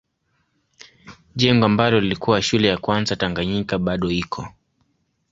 [1.35, 4.47] Jengo ambalo lilikuwa shule ya kwanza Tanganyika bado iko.